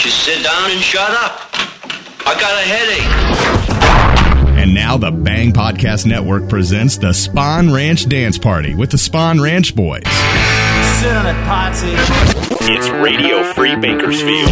[0.00, 1.50] Just sit down and shut up.
[2.26, 4.58] I got a headache.
[4.58, 9.42] And now the Bang Podcast Network presents the Spawn Ranch Dance Party with the Spawn
[9.42, 10.04] Ranch Boys.
[11.00, 11.92] Sit on it, Potsy.
[12.62, 14.48] It's Radio Free Bakersfield.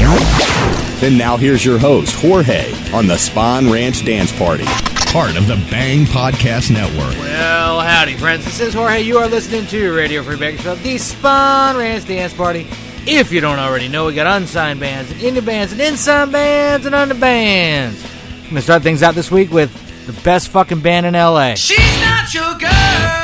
[1.03, 4.67] And now here's your host, Jorge, on the Spawn Ranch Dance Party,
[5.13, 7.17] part of the Bang Podcast Network.
[7.21, 8.45] Well, howdy, friends.
[8.45, 9.01] This is Jorge.
[9.01, 12.67] You are listening to Radio Free Bakersfield, the Spawn Ranch Dance Party.
[13.11, 16.85] If you don't already know, we got unsigned bands and indie bands and inside bands
[16.85, 18.05] and under bands.
[18.43, 19.73] I'm gonna start things out this week with
[20.07, 21.55] the best fucking band in LA.
[21.55, 23.18] She's not your girl.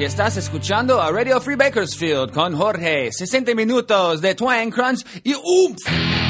[0.00, 3.10] Y estás escuchando a Radio Free Bakersfield con Jorge.
[3.12, 6.29] 60 minutos de Twang Crunch y UMF.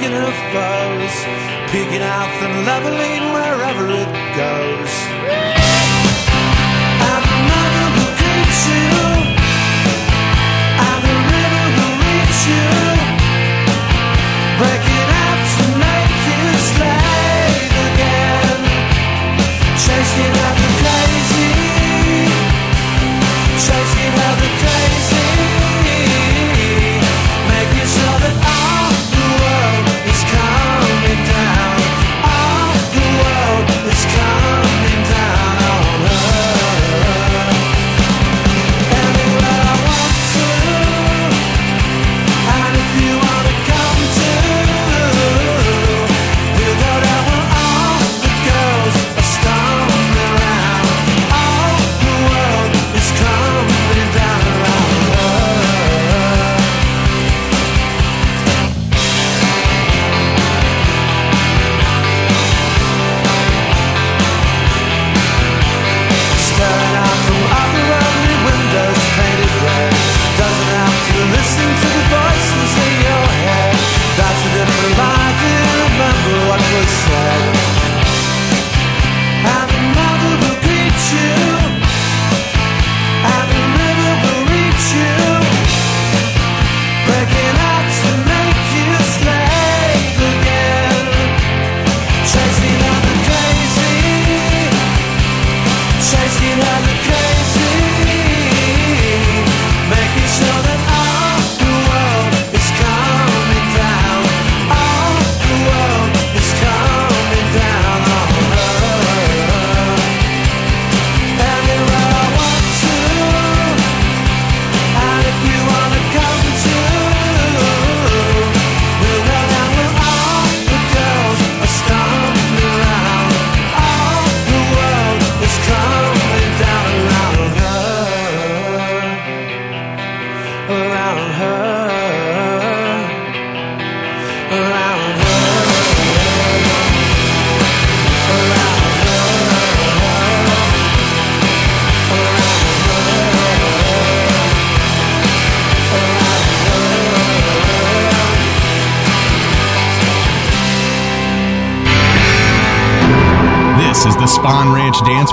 [0.00, 1.16] She's up foes.
[1.72, 3.27] Peeking out the leveling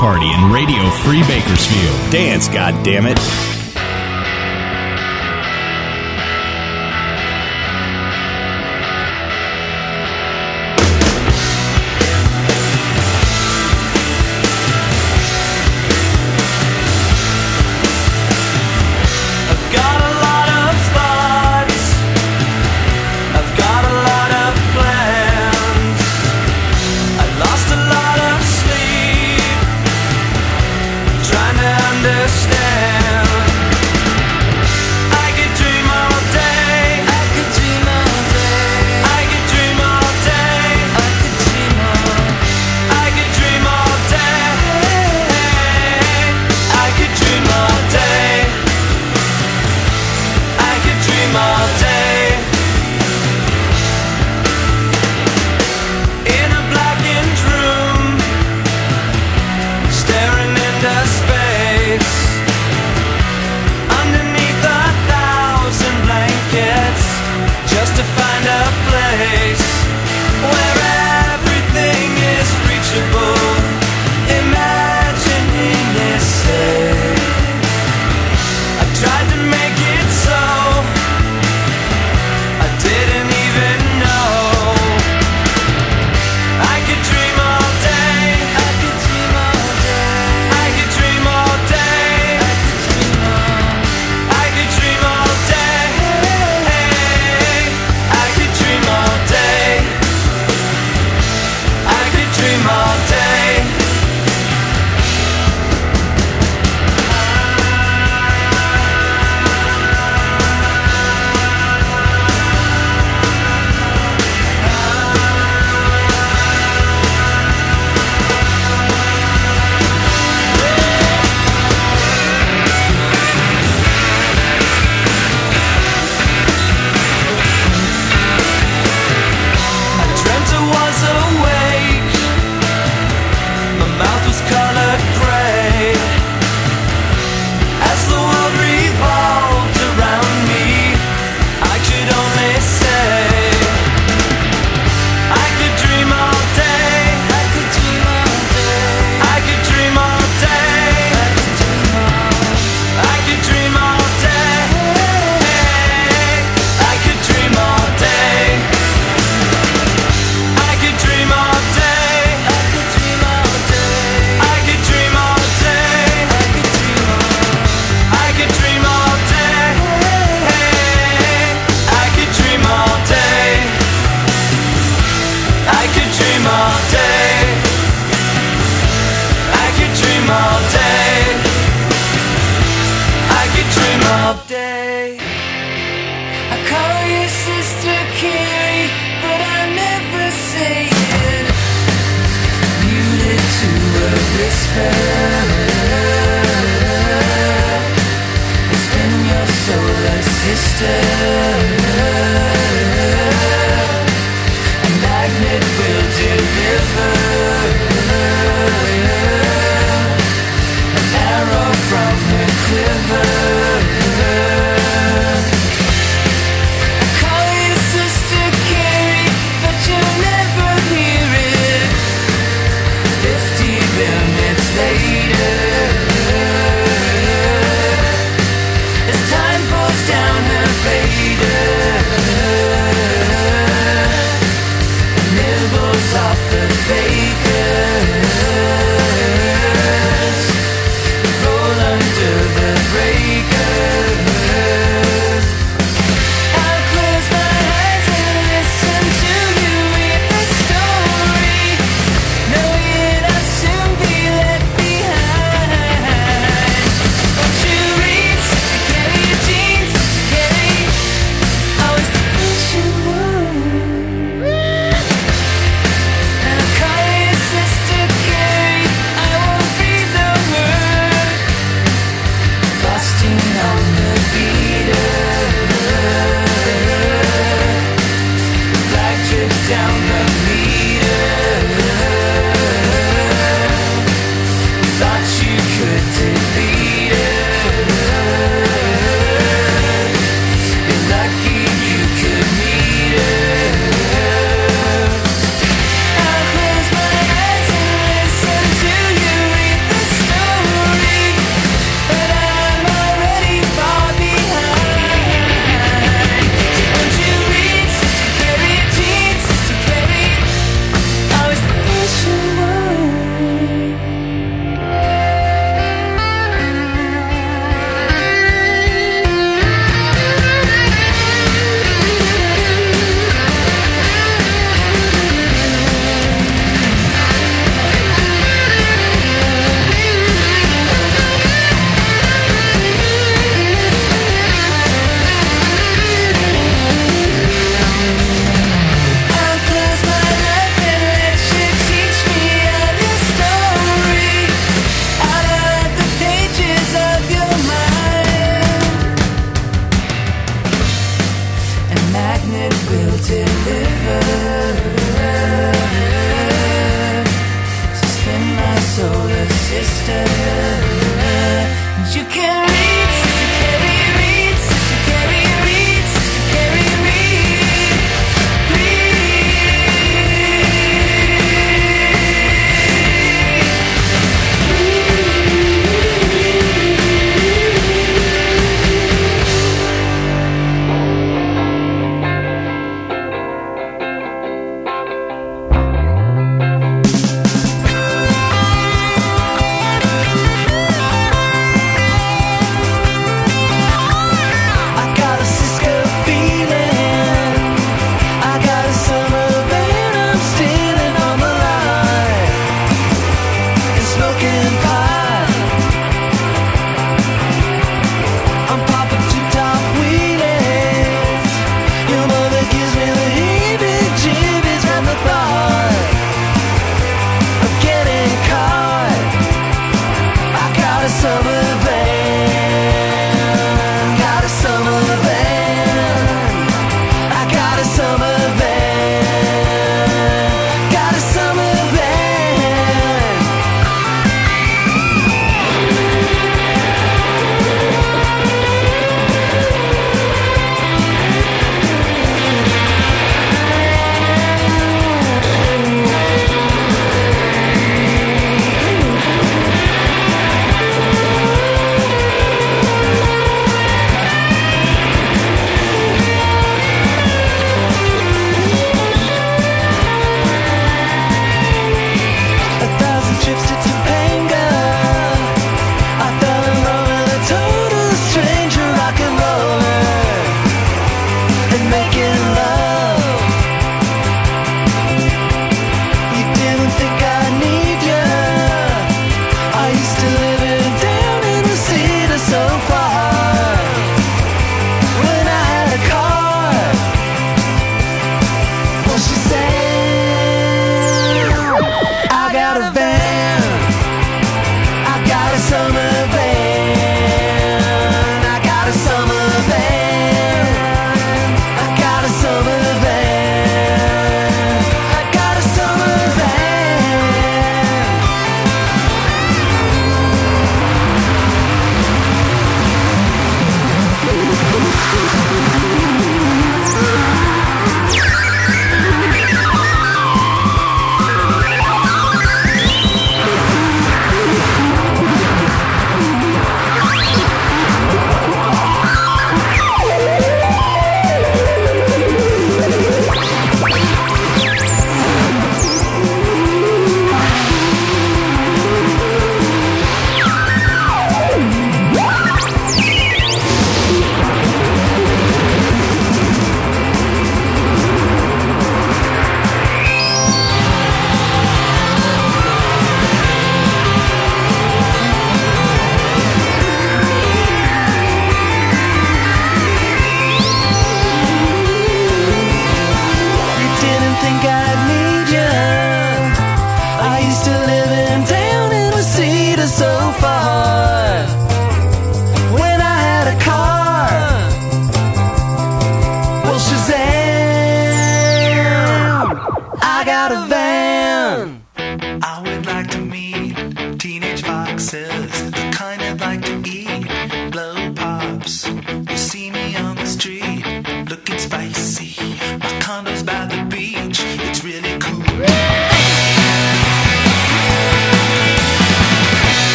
[0.00, 2.10] Party in Radio Free Bakersfield.
[2.10, 3.18] Dance, goddammit.
[3.18, 3.39] I've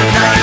[0.00, 0.39] moves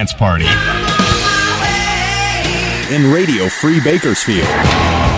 [0.00, 0.46] Dance Party.
[2.90, 5.09] In Radio Free Bakersfield.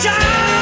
[0.00, 0.59] 加油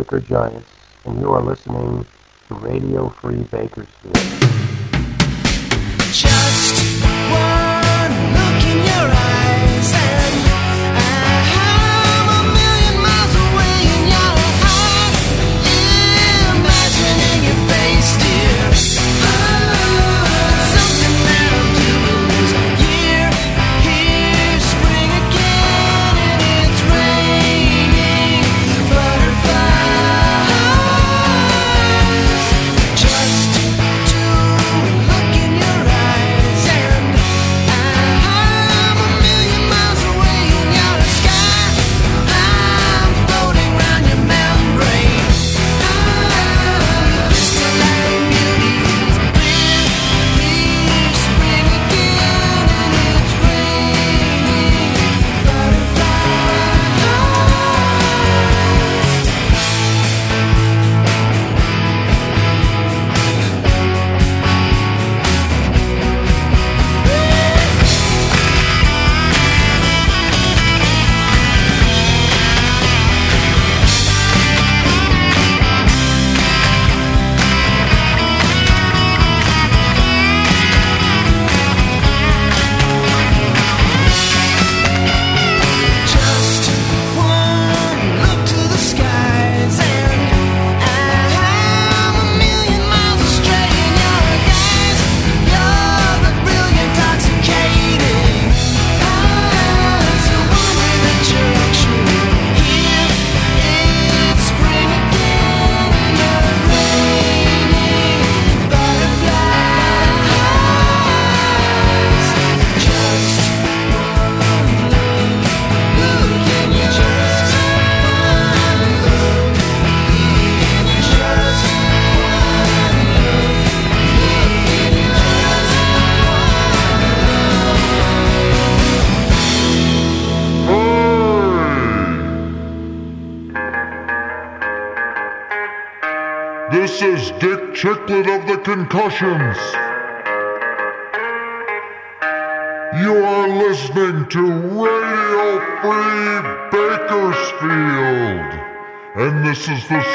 [0.00, 0.69] like our Giants.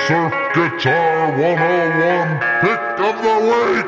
[0.08, 3.85] Surf Guitar 101 Pick of the Week!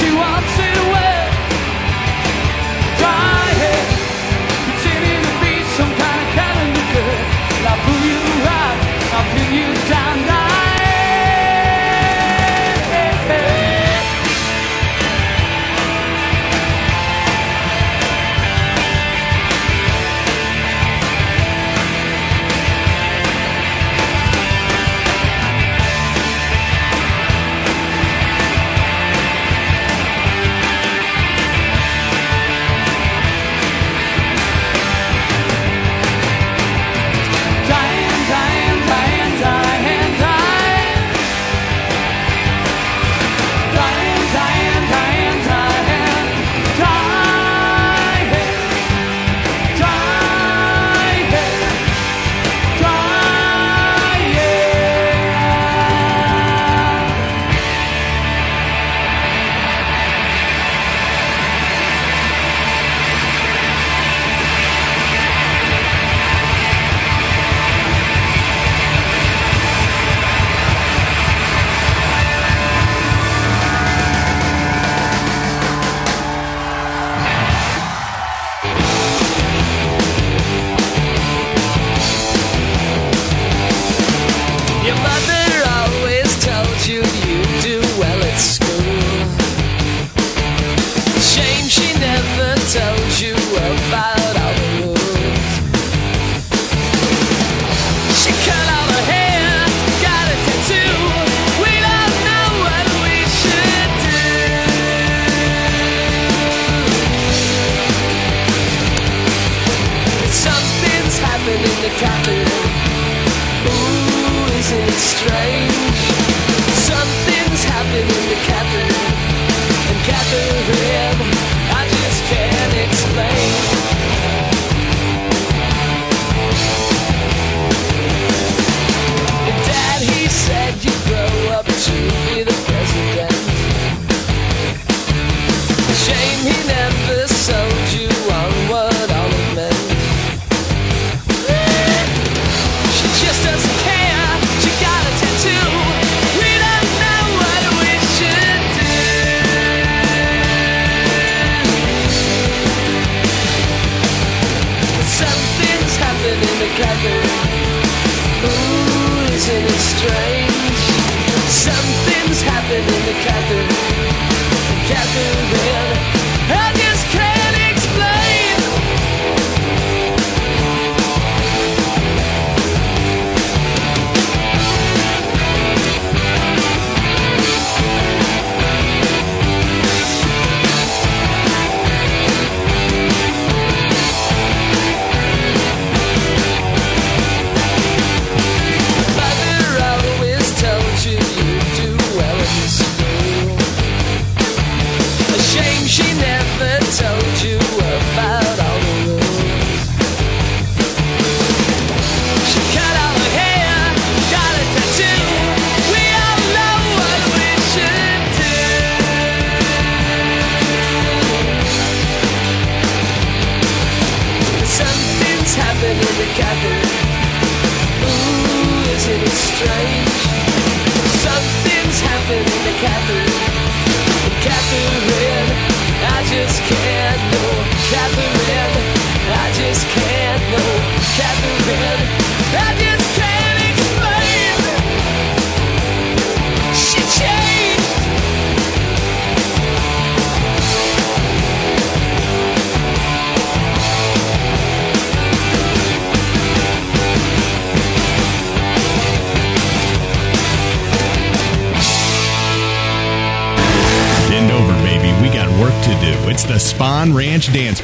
[0.00, 0.67] Everything that she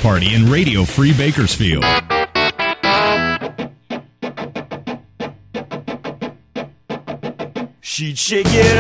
[0.05, 1.83] Party in Radio Free Bakersfield.
[7.81, 8.74] She'd shake it.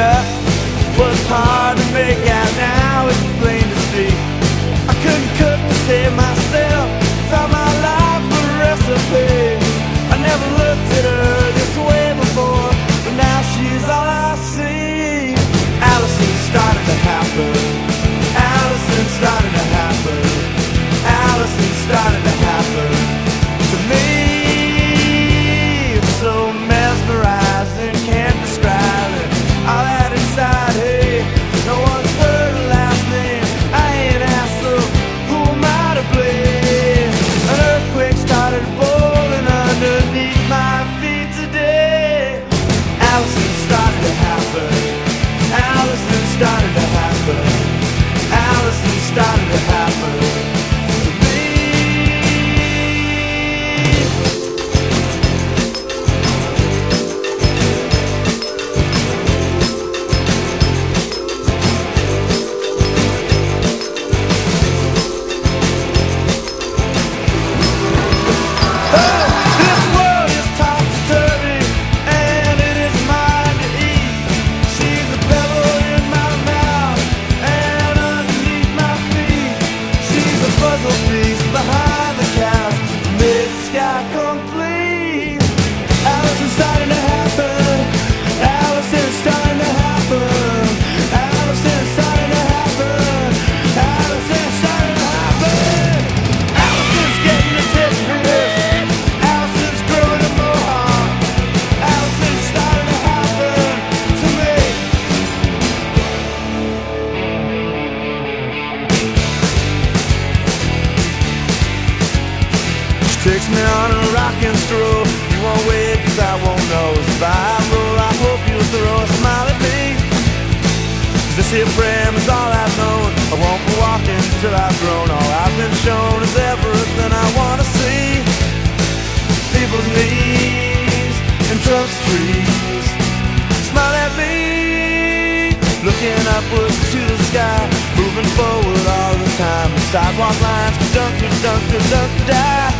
[135.84, 137.60] Looking upwards to the sky
[138.00, 139.68] Moving forward all the time.
[139.68, 141.62] The sidewalk lines dunk a dunk
[141.92, 142.72] dunk die.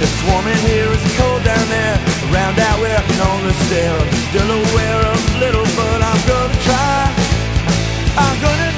[0.00, 2.00] It's warm in here, it's cold down there.
[2.32, 3.92] Around out where I can only stare.
[3.92, 7.04] I'm still aware of little but I'm gonna try.
[8.16, 8.69] I'm gonna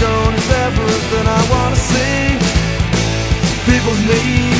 [0.00, 2.38] shown is everything I wanna see.
[3.66, 4.59] People's needs.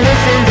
[0.00, 0.47] listen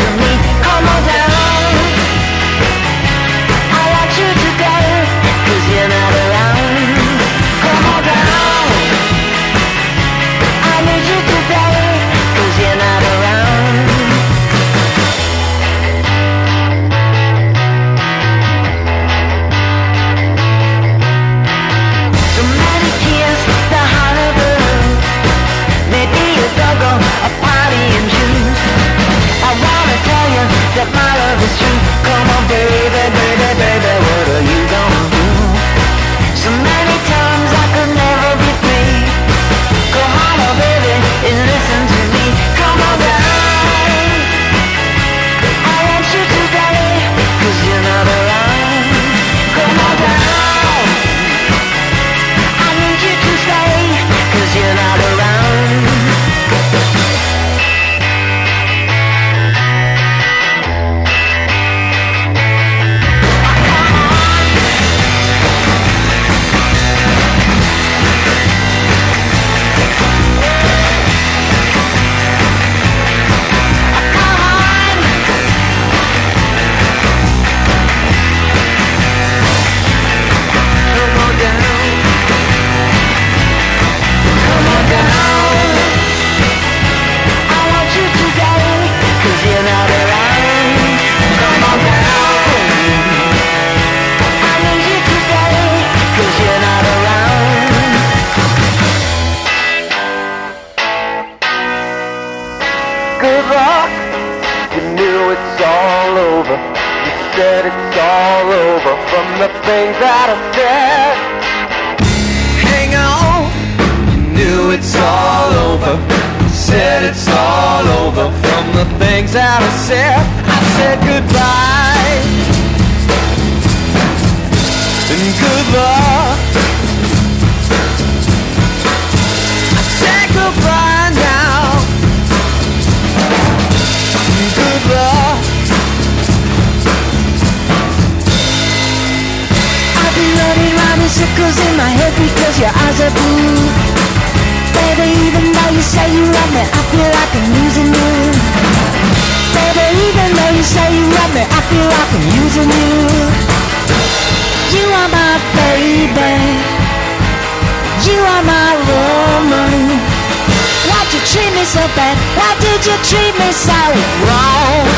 [161.68, 162.16] so bad?
[162.32, 163.76] Why did you treat me so
[164.24, 164.88] wrong?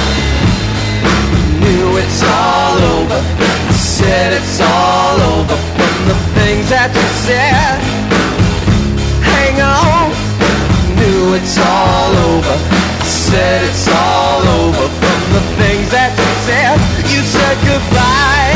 [1.58, 3.18] knew it's all over.
[3.18, 7.78] I said it's all over from the things that you said.
[9.18, 10.14] Hang on,
[10.94, 12.54] knew it's all over.
[12.54, 16.78] I said it's all over from the things that you said.
[17.10, 18.54] You said goodbye.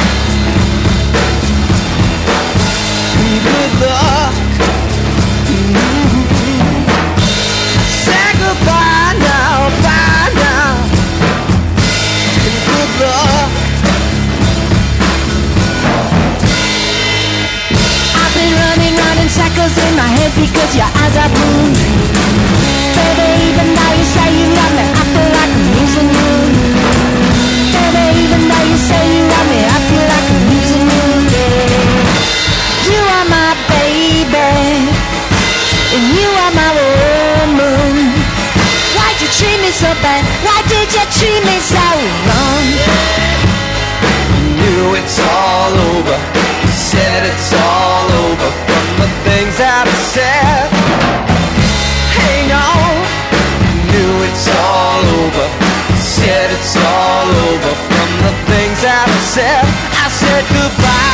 [3.45, 4.54] Good luck.
[19.65, 21.73] Round in my head because your eyes are blue.
[22.93, 26.33] Baby, even though you say you love me, I feel like I'm losing you.
[27.73, 31.09] Baby, even though you say you love me, I feel like I'm losing you.
[32.93, 34.53] You are my baby,
[35.97, 37.93] and you are my woman.
[38.97, 40.21] Why'd you treat me so bad?
[40.45, 41.87] Why did you treat me so
[42.29, 42.67] wrong?
[44.29, 46.17] You knew it's all over.
[46.65, 48.74] You said it's all over
[52.17, 52.95] Hang on,
[53.91, 55.47] knew it's all over.
[55.99, 59.65] Said it's all over from the things that I said.
[60.05, 61.14] I said goodbye.